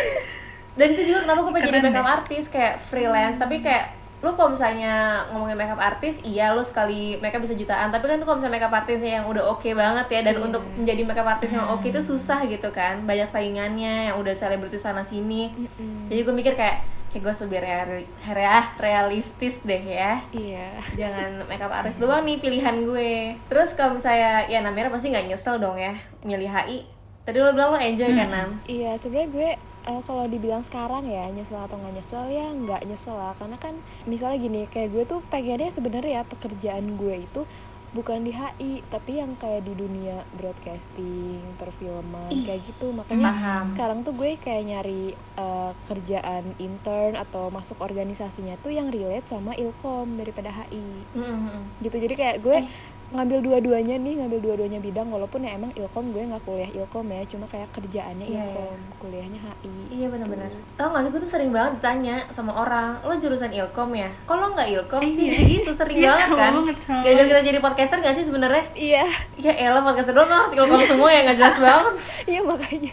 Dan 0.72 0.86
itu 0.92 1.02
juga 1.04 1.18
kenapa 1.22 1.38
gue 1.40 1.52
pengen 1.52 1.66
jadi 1.68 1.80
makeup 1.82 2.00
deh. 2.00 2.14
artist 2.16 2.48
kayak 2.48 2.74
freelance, 2.86 3.36
tapi 3.36 3.58
kayak 3.58 3.84
lu 4.20 4.36
kalau 4.36 4.52
misalnya 4.52 4.92
ngomongin 5.32 5.56
makeup 5.56 5.80
artis 5.80 6.20
iya 6.20 6.52
lu 6.52 6.60
sekali 6.60 7.16
makeup 7.16 7.40
bisa 7.40 7.56
jutaan 7.56 7.88
tapi 7.88 8.04
kan 8.04 8.20
tuh 8.20 8.28
kalau 8.28 8.36
misalnya 8.36 8.52
makeup 8.54 8.76
artisnya 8.76 9.12
yang 9.16 9.24
udah 9.24 9.48
oke 9.48 9.64
banget 9.64 10.06
ya 10.10 10.20
dan 10.20 10.34
Iya. 10.36 10.44
untuk 10.44 10.62
menjadi 10.76 11.02
makeup 11.08 11.28
artis 11.30 11.50
yang 11.50 11.64
oke 11.66 11.88
itu 11.88 12.00
susah 12.04 12.44
gitu 12.44 12.68
kan 12.68 13.00
banyak 13.00 13.32
saingannya 13.32 14.12
yang 14.12 14.20
udah 14.20 14.36
selebritis 14.36 14.84
sana 14.84 15.00
sini 15.00 15.48
Mm-mm. 15.56 16.12
jadi 16.12 16.20
gue 16.20 16.34
mikir 16.36 16.52
kayak 16.52 16.84
kayak 17.10 17.22
gue 17.26 17.34
lebih 17.46 17.58
real, 17.62 17.82
real, 18.30 18.62
realistis 18.78 19.58
deh 19.66 19.82
ya. 19.82 20.22
Iya. 20.30 20.78
Jangan 20.94 21.30
makeup 21.50 21.74
artist 21.74 21.98
doang 21.98 22.22
nih 22.22 22.38
pilihan 22.38 22.86
gue. 22.86 23.34
Terus 23.50 23.74
kalau 23.74 23.98
misalnya 23.98 24.46
ya 24.46 24.62
namanya 24.62 24.94
pasti 24.94 25.10
nggak 25.10 25.26
nyesel 25.26 25.58
dong 25.58 25.76
ya 25.76 25.98
milih 26.22 26.46
HI 26.46 27.00
tadi 27.20 27.36
lo 27.36 27.52
bilang 27.52 27.76
lo 27.76 27.78
enjoy 27.78 28.10
kan 28.10 28.28
Nam? 28.32 28.50
Iya, 28.66 28.96
sebenarnya 28.96 29.28
gue 29.30 29.48
eh, 29.86 30.02
kalau 30.02 30.24
dibilang 30.26 30.64
sekarang 30.66 31.06
ya 31.06 31.28
nyesel 31.30 31.60
atau 31.60 31.76
nggak 31.78 31.94
nyesel 31.98 32.24
ya 32.30 32.46
nggak 32.50 32.82
nyesel 32.86 33.14
lah. 33.18 33.34
Karena 33.34 33.58
kan 33.58 33.74
misalnya 34.06 34.38
gini 34.38 34.60
kayak 34.70 34.90
gue 34.94 35.04
tuh 35.06 35.20
pengennya 35.30 35.70
sebenarnya 35.70 36.12
ya 36.18 36.22
pekerjaan 36.26 36.98
gue 36.98 37.26
itu 37.26 37.42
bukan 37.90 38.22
di 38.22 38.30
HI 38.30 38.86
tapi 38.86 39.18
yang 39.18 39.34
kayak 39.34 39.62
di 39.62 39.74
dunia 39.74 40.22
broadcasting 40.32 41.42
perfilman 41.56 42.30
Ih, 42.30 42.44
kayak 42.44 42.62
gitu 42.64 42.90
makanya 42.90 43.34
paham. 43.34 43.64
sekarang 43.66 43.98
tuh 44.00 44.14
gue 44.14 44.36
kayak 44.36 44.62
nyari 44.64 45.02
eh, 45.16 45.72
kerjaan 45.84 46.54
intern 46.56 47.14
atau 47.14 47.48
masuk 47.48 47.78
organisasinya 47.78 48.54
tuh 48.56 48.70
yang 48.70 48.88
relate 48.88 49.26
sama 49.26 49.52
ilkom 49.54 50.14
daripada 50.14 50.50
HI 50.52 50.86
Mm-mm. 51.12 51.66
gitu 51.80 51.96
jadi 51.98 52.14
kayak 52.14 52.36
gue 52.40 52.58
Eh. 52.60 52.66
Ngambil 53.10 53.42
dua-duanya 53.42 53.98
nih 53.98 54.14
ngambil 54.16 54.38
dua-duanya 54.38 54.78
bidang 54.78 55.10
walaupun 55.10 55.42
ya 55.42 55.54
emang 55.54 55.74
ilkom 55.74 56.10
gue 56.10 56.22
nggak 56.22 56.40
kuliah 56.40 56.70
ilkom 56.72 57.02
ya 57.04 57.26
cuma 57.26 57.42
kayak 57.46 57.66
kerjaannya 57.70 58.22
Iya, 58.22 58.46
ilkom 58.46 58.78
kuliahnya 58.96 59.40
HI 59.40 59.72
Iya 59.90 60.06
benar-benar. 60.08 60.50
Tau 60.74 60.88
gak 60.88 61.02
sih 61.02 61.10
gue 61.10 61.20
tuh 61.20 61.30
sering 61.30 61.50
banget 61.50 61.72
ditanya 61.76 62.22
sama 62.30 62.54
orang, 62.54 63.02
lo 63.02 63.12
jurusan 63.12 63.50
ilkom 63.50 63.90
ya? 63.92 64.06
Lo 64.24 64.46
nggak 64.48 64.68
ilkom 64.70 65.02
sih? 65.02 65.26
Iya. 65.26 65.42
Gitu 65.42 65.70
sering 65.74 65.96
Iya, 65.98 66.06
banget 66.08 66.28
kan? 66.30 66.52
banget, 66.54 66.76
banget. 66.86 67.26
kita 67.26 67.40
jadi 67.44 67.58
podcaster 67.58 67.98
gak 67.98 68.14
sih 68.14 68.24
sebenarnya? 68.24 68.64
iya 68.72 69.02
Ya 69.34 69.52
elah 69.58 69.82
podcaster 69.82 70.14
doang 70.14 70.30
harus 70.30 70.54
ilkom 70.54 70.78
semua 70.84 71.10
ya 71.10 71.20
nggak 71.24 71.36
jelas 71.36 71.56
banget. 71.58 71.94
iya 72.26 72.40
makanya 72.40 72.92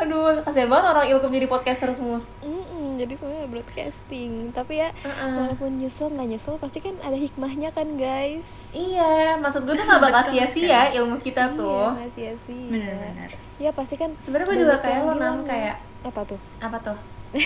Aduh, 0.00 0.32
kasihan 0.40 0.64
banget 0.66 0.86
orang 0.88 1.06
ilkom 1.08 1.28
jadi 1.28 1.44
podcaster 1.44 1.92
semua. 1.92 2.24
Mm-mm, 2.40 2.59
jadi 3.00 3.14
semuanya 3.16 3.48
broadcasting. 3.48 4.52
Tapi 4.52 4.84
ya 4.84 4.88
Heeh. 4.92 5.32
walaupun 5.36 5.80
nyesel 5.80 6.12
nggak 6.12 6.28
nyesel 6.36 6.54
pasti 6.60 6.84
kan 6.84 6.94
ada 7.00 7.16
hikmahnya 7.16 7.72
kan 7.72 7.96
guys. 7.96 8.70
Iya, 8.76 9.40
maksud 9.40 9.64
gue 9.64 9.74
tuh 9.74 9.86
gak 9.88 10.02
bakal 10.04 10.22
sia-sia 10.28 10.92
ilmu 10.94 11.16
kita 11.18 11.56
tuh. 11.56 11.96
iya 11.96 12.04
nggak 12.04 12.10
sia-sia. 12.12 12.68
Benar-benar. 12.68 13.30
Ya 13.60 13.70
pasti 13.72 13.94
kan 13.96 14.12
Sebenarnya 14.20 14.46
gue 14.52 14.58
juga 14.68 14.76
kayak 14.80 15.00
lo 15.04 15.12
bilang, 15.16 15.44
kayak 15.48 15.76
apa 16.04 16.20
tuh? 16.24 16.40
Apa 16.60 16.76
tuh? 16.80 16.98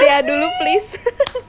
dia 0.00 0.24
dulu 0.24 0.46
please 0.56 0.96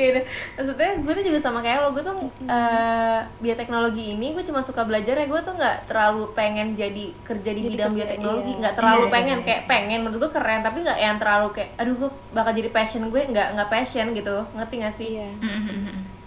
Iya. 0.00 0.20
Maksudnya 0.54 0.90
gue 0.98 1.12
tuh 1.12 1.24
juga 1.24 1.38
sama 1.38 1.60
kayak 1.60 1.78
lo, 1.80 1.88
gue 1.90 2.00
tuh 2.00 2.16
eh, 2.42 3.20
bioteknologi 3.38 4.04
ini 4.12 4.32
gue 4.32 4.42
cuma 4.42 4.60
suka 4.60 4.82
belajar 4.82 5.14
ya, 5.14 5.26
gue 5.26 5.40
tuh 5.40 5.52
nggak 5.52 5.76
terlalu 5.84 6.32
pengen 6.32 6.72
jadi 6.72 7.04
kerja 7.20 7.50
di 7.50 7.60
Jadi 7.60 7.70
bidang 7.70 7.90
kerja, 7.90 7.98
bioteknologi, 8.00 8.50
iya. 8.50 8.58
nggak 8.58 8.74
terlalu 8.74 9.04
Iya, 9.04 9.12
pengen 9.12 9.38
iya, 9.38 9.46
kayak 9.46 9.62
pengen 9.66 9.98
menurut 10.00 10.18
gue 10.18 10.32
keren, 10.32 10.60
tapi 10.60 10.78
nggak 10.80 10.98
yang 10.98 11.16
terlalu 11.16 11.48
kayak, 11.52 11.70
aduh 11.76 11.94
gue 11.96 12.10
bakal 12.30 12.52
jadi 12.52 12.70
passion 12.70 13.02
gue 13.06 13.20
nggak 13.22 13.48
nggak 13.54 13.68
passion 13.68 14.06
gitu, 14.10 14.36
ngerti 14.52 14.74
gak 14.78 14.94
sih? 14.94 15.08
iya 15.14 15.30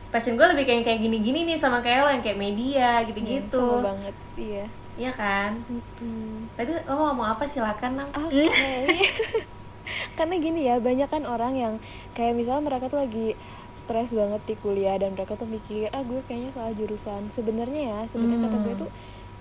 Passion 0.10 0.38
gue 0.38 0.46
lebih 0.46 0.63
kayak 0.63 0.86
kayak 0.86 1.00
gini-gini 1.01 1.42
nih 1.44 1.58
sama 1.58 1.82
kayak 1.82 2.06
lo 2.06 2.10
yang 2.12 2.22
kayak 2.22 2.38
media 2.38 3.01
Iya, 3.01 3.08
gitu-gitu, 3.10 3.58
sama 3.58 3.82
banget 3.89 4.13
iya 4.38 4.65
iya 4.94 5.10
kan? 5.10 5.58
Mm-mm. 5.65 6.53
Tadi 6.53 6.70
lo 6.70 6.94
mau 6.94 7.06
ngomong 7.10 7.34
apa 7.34 7.50
silakan 7.50 7.98
nam? 7.98 8.10
Oke. 8.13 8.46
Karena 10.18 10.36
gini 10.38 10.63
ya, 10.63 10.78
banyak 10.78 11.08
kan 11.08 11.24
orang 11.24 11.54
yang 11.54 11.74
kayak 12.13 12.34
misalnya 12.34 12.63
mereka 12.66 12.88
tuh 12.88 13.00
lagi 13.00 13.36
stres 13.74 14.13
banget 14.13 14.42
di 14.46 14.56
kuliah 14.56 14.96
dan 14.96 15.13
mereka 15.13 15.34
tuh 15.34 15.46
mikir, 15.46 15.90
ah 15.90 16.02
gue 16.02 16.22
kayaknya 16.24 16.52
salah 16.52 16.72
jurusan. 16.72 17.30
Sebenarnya 17.30 17.82
ya, 17.82 18.00
sebenarnya 18.06 18.46
kata 18.46 18.58
gue 18.60 18.74
Hmm. 18.74 18.82
tuh 18.86 18.92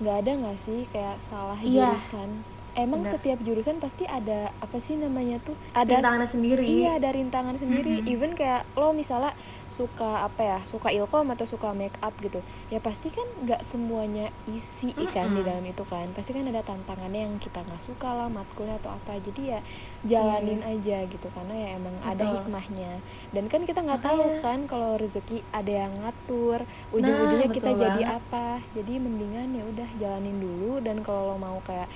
nggak 0.00 0.16
ada 0.18 0.32
nggak 0.34 0.58
sih 0.58 0.80
kayak 0.88 1.16
salah 1.18 1.58
Iya. 1.61 1.92
jurusan. 1.92 2.30
Emang 2.72 3.04
Benar. 3.04 3.20
setiap 3.20 3.38
jurusan 3.44 3.76
pasti 3.84 4.08
ada 4.08 4.48
apa 4.64 4.80
sih 4.80 4.96
namanya 4.96 5.36
tuh? 5.44 5.52
Ada 5.76 6.00
Rintangannya 6.00 6.28
sendiri. 6.28 6.64
Iya, 6.64 6.96
ada 6.96 7.08
rintangan 7.12 7.56
sendiri. 7.60 8.00
Mm-mm. 8.00 8.12
Even 8.16 8.32
kayak 8.32 8.64
lo 8.80 8.96
misalnya 8.96 9.36
suka 9.68 10.24
apa 10.24 10.40
ya, 10.40 10.58
suka 10.64 10.88
ilkom 10.88 11.28
atau 11.36 11.44
suka 11.44 11.76
make 11.76 11.92
up 12.00 12.16
gitu. 12.24 12.40
Ya 12.72 12.80
pasti 12.80 13.12
kan 13.12 13.28
nggak 13.44 13.60
semuanya 13.60 14.32
isi 14.48 14.96
kan 15.12 15.36
di 15.36 15.44
Mm-mm. 15.44 15.48
dalam 15.52 15.64
itu 15.68 15.84
kan. 15.84 16.08
Pasti 16.16 16.32
kan 16.32 16.48
ada 16.48 16.64
tantangannya 16.64 17.28
yang 17.28 17.36
kita 17.36 17.60
nggak 17.60 17.82
suka 17.84 18.08
lah, 18.08 18.32
matkulnya 18.32 18.80
atau 18.80 18.96
apa. 18.96 19.20
Jadi 19.20 19.52
ya 19.52 19.60
jalanin 20.08 20.64
aja 20.64 21.04
gitu 21.04 21.28
karena 21.28 21.52
ya 21.52 21.68
emang 21.76 21.94
ada 22.00 22.24
Betul. 22.24 22.34
hikmahnya. 22.40 22.92
Dan 23.36 23.44
kan 23.52 23.68
kita 23.68 23.84
nggak 23.84 24.00
tahu 24.00 24.40
kan 24.40 24.64
kalau 24.64 24.96
rezeki 24.96 25.44
ada 25.52 25.86
yang 25.86 25.92
ngatur, 26.00 26.64
ujung-ujungnya 26.96 27.52
Nah, 27.52 27.54
kita 27.54 27.70
jadi 27.76 28.02
apa. 28.16 28.64
Jadi 28.72 28.96
mendingan 28.96 29.52
ya 29.52 29.64
udah 29.68 29.88
jalanin 30.00 30.40
dulu 30.40 30.80
dan 30.80 31.04
kalau 31.04 31.34
lo 31.34 31.36
mau 31.36 31.58
kayak 31.66 31.90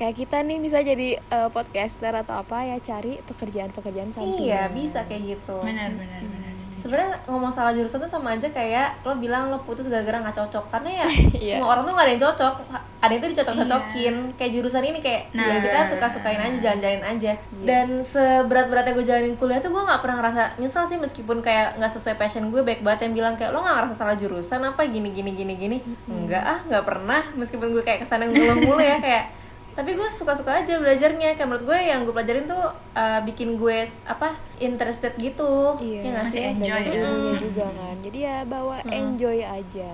kayak 0.00 0.16
kita 0.16 0.40
nih 0.40 0.58
bisa 0.58 0.80
jadi 0.80 1.20
eh, 1.20 1.48
podcaster 1.50 2.16
atau 2.16 2.34
apa 2.34 2.64
ya 2.64 2.80
cari 2.80 3.20
pekerjaan-pekerjaan 3.22 4.10
sampingan. 4.10 4.40
Iya 4.40 4.62
bisa 4.70 5.04
kayak 5.04 5.22
gitu. 5.30 5.60
benar-benar 5.60 6.20
benar 6.22 6.48
sebenarnya 6.80 7.12
ngomong 7.26 7.52
salah 7.52 7.76
jurusan 7.76 8.00
tuh 8.00 8.08
sama 8.08 8.32
aja 8.32 8.48
kayak 8.48 9.04
lo 9.04 9.12
bilang 9.14 9.52
lo 9.52 9.60
putus 9.60 9.84
gara-gara 9.84 10.16
nggak 10.18 10.32
cocok 10.34 10.64
karena 10.70 11.04
ya 11.04 11.06
Iya. 11.38 11.54
semua 11.54 11.68
orang 11.70 11.84
tuh 11.84 11.92
nggak 11.92 12.02
ada 12.02 12.10
yang 12.10 12.24
cocok 12.24 12.54
ada 12.96 13.10
yang 13.10 13.20
tuh 13.20 13.30
dicocok-cocokin 13.30 14.14
kayak 14.32 14.50
jurusan 14.50 14.82
ini 14.82 14.98
kayak 14.98 15.22
ya 15.30 15.44
Nah. 15.44 15.60
kita 15.60 15.80
suka-sukain 15.92 16.40
aja 16.40 16.56
jalan-jalan 16.58 17.04
aja 17.06 17.32
Yes. 17.36 17.44
dan 17.60 17.86
seberat-beratnya 18.06 18.92
gue 18.92 19.04
jalanin 19.04 19.36
kuliah 19.36 19.60
tuh 19.60 19.68
gue 19.68 19.82
nggak 19.82 20.00
pernah 20.00 20.16
ngerasa 20.18 20.42
nyesel 20.56 20.84
sih 20.86 20.96
meskipun 20.96 21.38
kayak 21.40 21.76
nggak 21.76 21.92
sesuai 21.92 22.16
passion 22.16 22.48
gue 22.48 22.62
baik 22.62 22.80
banget 22.80 23.00
yang 23.04 23.14
bilang 23.14 23.34
kayak 23.36 23.52
lo 23.52 23.60
nggak 23.60 23.76
ngerasa 23.76 23.94
salah 23.94 24.16
jurusan 24.16 24.60
apa 24.62 24.80
gini 24.86 25.12
gini 25.12 25.30
gini 25.32 25.52
gini 25.54 25.76
enggak 26.06 26.40
ah 26.42 26.58
nggak 26.64 26.84
pernah 26.86 27.22
meskipun 27.34 27.68
gue 27.70 27.82
kayak 27.82 28.00
ke 28.00 28.06
sana 28.06 28.24
ngulang 28.24 28.56
mulu 28.58 28.80
ya 28.80 28.96
kayak 28.98 29.36
tapi 29.72 29.90
gue 29.92 30.08
suka-suka 30.10 30.50
aja 30.56 30.76
belajarnya 30.76 31.34
kayak 31.34 31.46
menurut 31.46 31.64
gue 31.64 31.78
yang 31.80 32.02
gue 32.02 32.10
pelajarin 32.10 32.44
tuh 32.44 32.64
uh, 32.92 33.20
bikin 33.22 33.54
gue 33.54 33.78
apa 34.04 34.28
interested 34.58 35.14
gitu 35.16 35.78
Iya, 35.78 36.00
ya 36.00 36.10
nggak 36.10 36.24
masih 36.24 36.32
sih 36.36 36.52
enjoy 36.52 36.80
ya. 36.80 36.92
ilmunya 36.92 37.32
Mm. 37.32 37.40
juga 37.40 37.66
kan. 37.70 37.96
Jadi 38.00 38.18
ya 38.20 38.36
bawa 38.44 38.76
Mm. 38.80 38.92
enjoy 38.92 39.38
aja. 39.40 39.92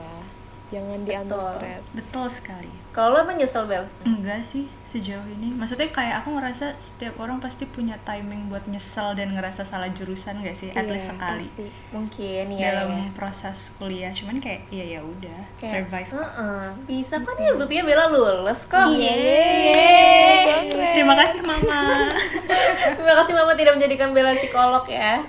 Jangan 0.66 0.99
diambil 1.00 1.30
Betul. 1.32 1.46
stres. 1.52 1.85
betul 1.94 2.26
sekali 2.28 2.73
kalau 2.90 3.12
lo 3.12 3.23
emang 3.23 3.37
nyesel 3.37 3.64
bel 3.64 3.87
enggak 4.02 4.42
sih 4.42 4.66
sejauh 4.85 5.23
ini 5.30 5.52
maksudnya 5.52 5.87
kayak 5.88 6.18
aku 6.18 6.32
ngerasa 6.32 6.75
setiap 6.76 7.14
orang 7.16 7.38
pasti 7.38 7.62
punya 7.64 7.94
timing 8.02 8.49
buat 8.49 8.64
nyesel 8.64 9.12
dan 9.12 9.30
ngerasa 9.30 9.62
salah 9.62 9.87
jurusan 9.88 10.40
gak 10.40 10.54
sih 10.54 10.70
at 10.70 10.82
Iya, 10.82 10.90
least 10.90 11.06
sekali 11.08 11.38
pasti. 11.38 11.66
mungkin 11.92 12.44
ya 12.50 12.66
dalam 12.75 12.88
ya. 12.90 13.04
proses 13.12 13.70
kuliah 13.75 14.11
cuman 14.11 14.37
kayak 14.37 14.66
iya 14.68 14.99
ya 14.99 15.00
udah 15.02 15.40
survive 15.56 16.08
"Heeh, 16.08 16.64
bisa 16.85 17.14
kan 17.16 17.37
ya 17.37 17.52
buktinya 17.52 17.85
Bella 17.85 18.04
lulus 18.08 18.61
kok 18.64 18.88
Yeay. 18.88 19.70
Yeay. 19.70 20.42
Congrats. 20.66 20.92
terima 20.92 21.14
kasih 21.16 21.40
mama 21.42 21.80
terima 22.96 23.14
kasih 23.14 23.32
mama 23.35 23.52
tidak 23.54 23.73
menjadikan 23.76 24.11
Bella 24.11 24.35
psikolog 24.35 24.82
ya 24.85 25.23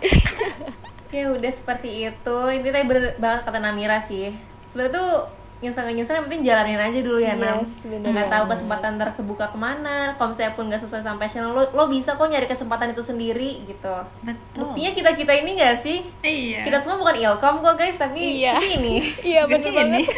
ya 1.14 1.26
udah 1.30 1.52
seperti 1.52 1.90
itu 2.06 2.38
ini 2.50 2.66
tadi 2.66 2.86
bener 2.86 3.14
banget 3.18 3.42
kata 3.44 3.60
Namira 3.60 4.00
sih 4.00 4.34
sebenarnya 4.78 4.94
tuh 4.94 5.12
nyesel 5.58 5.90
nggak 5.90 5.98
nyesel 5.98 6.16
yang 6.22 6.26
penting 6.30 6.44
jalanin 6.46 6.78
aja 6.78 7.00
dulu 7.02 7.18
ya 7.18 7.34
Nam 7.34 7.66
Yes, 7.66 7.82
nggak 7.82 8.30
tahu 8.30 8.46
kesempatan 8.46 9.02
ntar 9.02 9.10
kebuka 9.18 9.50
ke 9.50 9.58
mana 9.58 10.14
kalau 10.14 10.30
misalnya 10.30 10.54
pun 10.54 10.70
nggak 10.70 10.86
sesuai 10.86 11.02
sama 11.02 11.18
passion 11.18 11.50
lo 11.50 11.66
lo 11.74 11.90
bisa 11.90 12.14
kok 12.14 12.30
nyari 12.30 12.46
kesempatan 12.46 12.94
itu 12.94 13.02
sendiri 13.02 13.66
gitu. 13.66 13.96
Betul. 14.22 14.62
Buktinya 14.62 14.94
kita 14.94 15.12
kita 15.18 15.34
ini 15.34 15.58
nggak 15.58 15.82
sih? 15.82 16.06
Iya. 16.22 16.62
Kita 16.62 16.78
semua 16.78 17.02
bukan 17.02 17.18
ilkom 17.18 17.66
kok 17.66 17.74
guys 17.74 17.98
tapi 17.98 18.22
Iya. 18.38 18.54
ini. 18.54 19.02
Iya, 19.26 19.50
sini. 19.50 19.74
banget. 19.74 20.06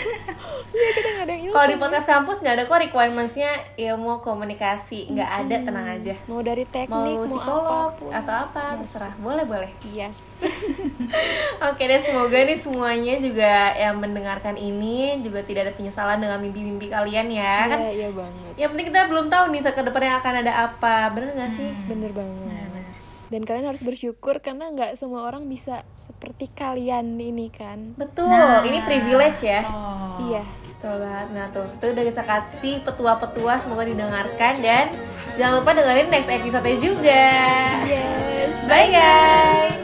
Iya, 0.69 0.89
kita 0.93 1.07
nggak 1.09 1.25
ada 1.25 1.33
yang 1.33 1.53
Kalau 1.53 1.67
di 1.67 1.77
podcast 1.81 2.07
kampus 2.07 2.37
nggak 2.45 2.55
ada 2.55 2.63
kok 2.69 2.79
requirementsnya 2.79 3.51
ilmu 3.73 4.21
komunikasi, 4.21 5.09
nggak 5.09 5.31
ada 5.45 5.55
tenang 5.65 5.87
aja. 5.97 6.13
mau 6.29 6.41
dari 6.45 6.65
teknik, 6.65 7.17
mau, 7.17 7.25
psikolog 7.25 7.89
apa 7.89 7.97
pun. 7.97 8.11
atau 8.13 8.35
apa 8.45 8.63
terserah, 8.85 9.13
boleh 9.17 9.45
boleh. 9.49 9.71
Yes. 9.89 10.45
Oke 11.69 11.83
deh 11.89 12.01
semoga 12.01 12.37
nih 12.37 12.59
semuanya 12.59 13.15
juga 13.17 13.73
yang 13.73 13.97
mendengarkan 13.97 14.55
ini 14.55 15.25
juga 15.25 15.41
tidak 15.41 15.69
ada 15.69 15.73
penyesalan 15.73 16.21
dengan 16.21 16.37
mimpi-mimpi 16.37 16.87
kalian 16.93 17.27
ya 17.33 17.57
kan. 17.65 17.79
Iya, 17.89 17.91
iya 17.93 18.09
banget. 18.13 18.51
Yang 18.55 18.69
penting 18.75 18.87
kita 18.93 19.01
belum 19.09 19.25
tahu 19.27 19.43
nih 19.49 19.61
ke 19.65 19.81
depannya 19.81 20.13
akan 20.21 20.33
ada 20.45 20.53
apa, 20.69 20.95
bener 21.13 21.29
nggak 21.33 21.51
sih? 21.57 21.69
Bener 21.89 22.11
banget. 22.13 22.58
Dan 23.29 23.45
kalian 23.45 23.69
harus 23.69 23.85
bersyukur 23.85 24.41
karena 24.41 24.73
nggak 24.73 24.97
semua 24.97 25.29
orang 25.29 25.45
bisa 25.45 25.85
seperti 25.93 26.49
kalian 26.49 27.15
ini 27.15 27.53
kan. 27.53 27.93
Betul, 27.93 28.25
Nah, 28.27 28.65
ini 28.65 28.81
privilege 28.81 29.45
ya. 29.45 29.61
oh. 29.65 30.17
Iya. 30.29 30.43
Betul 30.73 30.95
banget. 31.03 31.27
Nah 31.35 31.45
tuh, 31.51 31.67
tuh 31.77 31.91
udah 31.91 32.03
kita 32.07 32.23
kasih 32.23 32.75
petua-petua 32.81 33.59
semoga 33.59 33.83
didengarkan 33.83 34.53
dan 34.63 34.89
jangan 35.35 35.59
lupa 35.59 35.75
dengerin 35.75 36.07
next 36.07 36.31
episode 36.31 36.71
juga. 36.79 37.27
Yes. 37.85 38.51
Bye 38.65 38.89
guys. 38.89 39.78